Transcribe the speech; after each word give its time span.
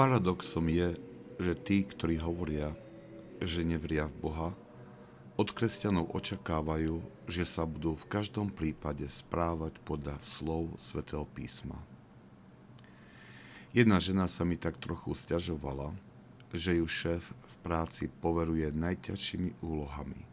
Paradoxom 0.00 0.64
je, 0.72 0.96
že 1.36 1.52
tí, 1.60 1.84
ktorí 1.84 2.16
hovoria, 2.24 2.72
že 3.36 3.60
neveria 3.60 4.08
v 4.08 4.16
Boha, 4.24 4.48
od 5.36 5.52
kresťanov 5.52 6.16
očakávajú, 6.16 7.04
že 7.28 7.44
sa 7.44 7.68
budú 7.68 8.00
v 8.00 8.08
každom 8.08 8.48
prípade 8.48 9.04
správať 9.04 9.76
podľa 9.84 10.16
slov 10.24 10.72
svätého 10.80 11.28
písma. 11.36 11.76
Jedna 13.76 14.00
žena 14.00 14.24
sa 14.24 14.40
mi 14.48 14.56
tak 14.56 14.80
trochu 14.80 15.12
stiažovala, 15.12 15.92
že 16.48 16.80
ju 16.80 16.88
šéf 16.88 17.36
v 17.36 17.54
práci 17.60 18.08
poveruje 18.08 18.72
najťažšími 18.72 19.60
úlohami. 19.60 20.24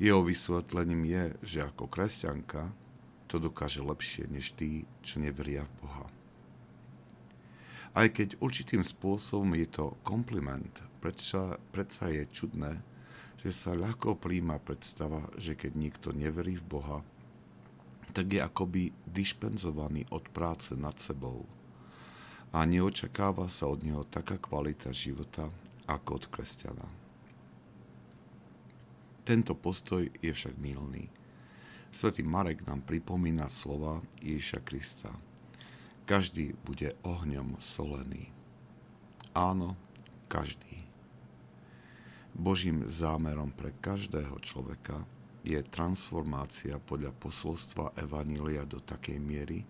Jeho 0.00 0.24
vysvetlením 0.24 1.04
je, 1.04 1.24
že 1.44 1.68
ako 1.68 1.84
kresťanka 1.84 2.72
to 3.28 3.36
dokáže 3.36 3.84
lepšie 3.84 4.24
než 4.32 4.56
tí, 4.56 4.88
čo 5.04 5.20
neveria 5.20 5.68
v 5.68 5.84
Boha. 5.84 6.05
Aj 7.96 8.12
keď 8.12 8.36
určitým 8.44 8.84
spôsobom 8.84 9.56
je 9.56 9.64
to 9.72 9.96
kompliment, 10.04 10.84
predsa, 11.00 11.56
predsa 11.72 12.12
je 12.12 12.28
čudné, 12.28 12.84
že 13.40 13.56
sa 13.56 13.72
ľahko 13.72 14.20
príjma 14.20 14.60
predstava, 14.60 15.24
že 15.40 15.56
keď 15.56 15.72
niekto 15.80 16.08
neverí 16.12 16.60
v 16.60 16.68
Boha, 16.76 17.00
tak 18.12 18.36
je 18.36 18.40
akoby 18.44 18.92
dispenzovaný 19.08 20.04
od 20.12 20.28
práce 20.28 20.76
nad 20.76 20.96
sebou 21.00 21.48
a 22.52 22.64
neočakáva 22.64 23.48
sa 23.52 23.68
od 23.68 23.84
neho 23.84 24.04
taká 24.08 24.40
kvalita 24.40 24.92
života 24.92 25.48
ako 25.84 26.20
od 26.20 26.24
kresťana. 26.32 26.88
Tento 29.26 29.52
postoj 29.58 30.06
je 30.22 30.30
však 30.30 30.54
mylný. 30.56 31.10
Svetý 31.90 32.22
Marek 32.22 32.62
nám 32.64 32.84
pripomína 32.86 33.50
slova 33.50 33.98
Ježiša 34.22 34.60
Krista. 34.62 35.10
Každý 36.06 36.54
bude 36.62 36.94
ohňom 37.02 37.58
solený. 37.58 38.30
Áno, 39.34 39.74
každý. 40.30 40.86
Božím 42.30 42.86
zámerom 42.86 43.50
pre 43.50 43.74
každého 43.82 44.38
človeka 44.38 45.02
je 45.42 45.58
transformácia 45.66 46.78
podľa 46.78 47.10
posolstva 47.18 47.90
Evanília 47.98 48.62
do 48.62 48.78
takej 48.78 49.18
miery, 49.18 49.66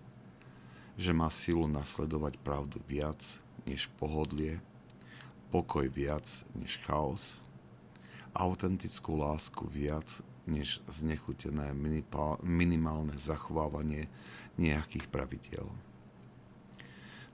že 1.00 1.16
má 1.16 1.32
silu 1.32 1.64
nasledovať 1.64 2.36
pravdu 2.44 2.84
viac 2.84 3.40
než 3.64 3.88
pohodlie, 3.96 4.60
pokoj 5.48 5.88
viac 5.88 6.28
než 6.52 6.76
chaos, 6.84 7.40
autentickú 8.36 9.16
lásku 9.16 9.64
viac 9.72 10.20
než 10.44 10.84
znechutené 10.84 11.72
minimálne 12.44 13.16
zachovávanie 13.16 14.12
nejakých 14.60 15.08
pravidiel. 15.08 15.64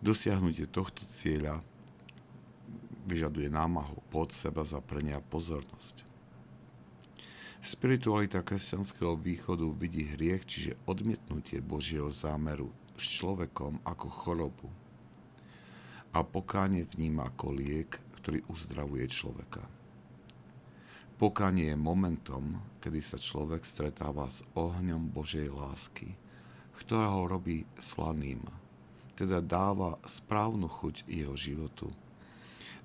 Dosiahnutie 0.03 0.67
tohto 0.67 1.07
cieľa 1.07 1.63
vyžaduje 3.07 3.47
námahu, 3.47 4.03
pod 4.11 4.35
seba 4.35 4.67
zaprenia 4.67 5.23
pozornosť. 5.23 6.03
Spiritualita 7.63 8.43
kresťanského 8.43 9.15
východu 9.15 9.71
vidí 9.71 10.03
hriech, 10.03 10.43
čiže 10.43 10.79
odmietnutie 10.91 11.63
Božieho 11.63 12.11
zámeru 12.11 12.75
s 12.99 13.23
človekom 13.23 13.79
ako 13.87 14.07
chorobu 14.11 14.69
a 16.13 16.21
pokánie 16.21 16.85
vníma 16.85 17.31
ako 17.33 17.57
liek, 17.57 17.97
ktorý 18.21 18.45
uzdravuje 18.51 19.07
človeka. 19.09 19.65
Pokánie 21.17 21.71
je 21.73 21.79
momentom, 21.79 22.59
kedy 22.83 23.01
sa 23.01 23.17
človek 23.17 23.63
stretáva 23.63 24.27
s 24.27 24.43
ohňom 24.59 25.15
Božej 25.15 25.49
lásky, 25.49 26.19
ktorá 26.83 27.15
ho 27.15 27.31
robí 27.31 27.63
slaným, 27.79 28.43
teda 29.15 29.45
dáva 29.45 30.01
správnu 30.07 30.67
chuť 30.67 31.05
jeho 31.07 31.37
životu 31.37 31.93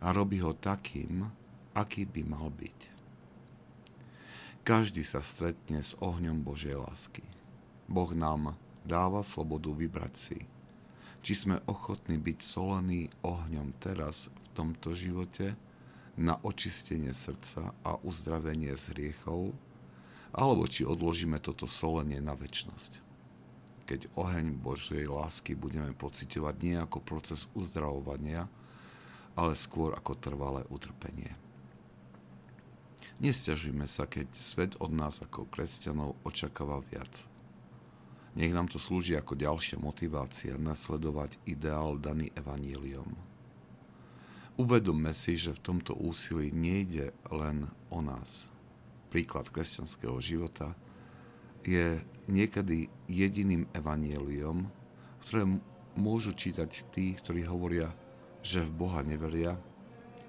a 0.04 0.14
robí 0.14 0.44
ho 0.44 0.54
takým, 0.54 1.26
aký 1.74 2.06
by 2.06 2.22
mal 2.26 2.50
byť. 2.54 2.80
Každý 4.68 5.02
sa 5.08 5.24
stretne 5.24 5.80
s 5.80 5.96
ohňom 6.04 6.44
Božej 6.44 6.76
lásky. 6.76 7.24
Boh 7.88 8.12
nám 8.12 8.60
dáva 8.84 9.24
slobodu 9.24 9.72
vybrať 9.72 10.14
si, 10.20 10.40
či 11.24 11.34
sme 11.34 11.64
ochotní 11.72 12.20
byť 12.20 12.40
solení 12.44 13.08
ohňom 13.24 13.72
teraz 13.80 14.28
v 14.28 14.48
tomto 14.52 14.92
živote 14.92 15.56
na 16.20 16.36
očistenie 16.44 17.16
srdca 17.16 17.72
a 17.86 17.96
uzdravenie 18.04 18.76
z 18.76 18.92
hriechov, 18.92 19.56
alebo 20.36 20.68
či 20.68 20.84
odložíme 20.84 21.40
toto 21.40 21.70
solenie 21.70 22.20
na 22.20 22.36
väčnosť. 22.36 23.00
Keď 23.88 24.12
oheň 24.20 24.60
Božej 24.60 25.08
lásky 25.08 25.56
budeme 25.56 25.96
pocitovať 25.96 26.56
nie 26.60 26.76
ako 26.76 27.00
proces 27.00 27.48
uzdravovania, 27.56 28.52
ale 29.40 29.56
skôr 29.56 29.96
ako 29.96 30.20
trvalé 30.20 30.68
utrpenie. 30.68 31.32
Nestiažujme 33.24 33.88
sa, 33.88 34.06
keď 34.06 34.28
svet 34.36 34.76
od 34.78 34.92
nás 34.92 35.24
ako 35.24 35.48
kresťanov 35.50 36.20
očakáva 36.28 36.84
viac. 36.86 37.26
Nech 38.38 38.54
nám 38.54 38.70
to 38.70 38.78
slúži 38.78 39.18
ako 39.18 39.34
ďalšia 39.34 39.82
motivácia 39.82 40.54
nasledovať 40.60 41.42
ideál 41.50 41.98
daný 41.98 42.30
evaníliom. 42.38 43.10
Uvedomme 44.58 45.10
si, 45.14 45.38
že 45.38 45.58
v 45.58 45.64
tomto 45.64 45.98
úsilí 45.98 46.54
nejde 46.54 47.14
len 47.34 47.70
o 47.90 48.04
nás. 48.04 48.46
Príklad 49.10 49.50
kresťanského 49.50 50.18
života 50.22 50.78
je 51.68 52.00
niekedy 52.32 52.88
jediným 53.12 53.68
evaníliom, 53.76 54.64
ktoré 55.28 55.44
môžu 56.00 56.32
čítať 56.32 56.88
tí, 56.96 57.20
ktorí 57.20 57.44
hovoria 57.44 57.92
že 58.48 58.64
v 58.64 58.80
Boha 58.80 59.04
neveria 59.04 59.60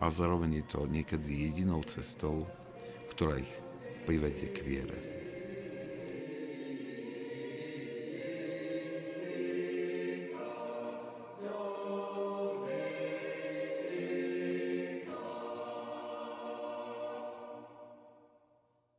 a 0.03 0.11
zároveň 0.11 0.59
je 0.59 0.65
to 0.75 0.91
niekedy 0.91 1.47
jedinou 1.47 1.87
cestou, 1.87 2.51
ktorá 3.15 3.39
ich 3.39 3.53
privedie 4.11 4.51
k 4.51 4.59
viere. 4.67 5.18